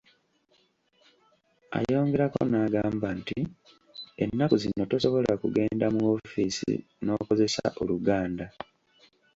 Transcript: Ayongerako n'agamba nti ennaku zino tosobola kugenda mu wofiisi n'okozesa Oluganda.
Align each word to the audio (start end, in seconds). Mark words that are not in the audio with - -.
Ayongerako 1.79 2.41
n'agamba 2.51 3.07
nti 3.19 3.39
ennaku 4.23 4.55
zino 4.63 4.83
tosobola 4.91 5.33
kugenda 5.41 5.85
mu 5.93 6.01
wofiisi 6.07 6.73
n'okozesa 7.03 7.63
Oluganda. 7.81 8.45